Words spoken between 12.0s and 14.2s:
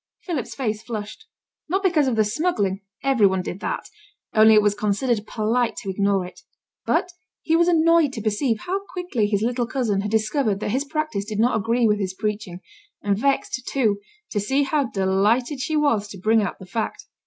preaching, and vexed, too,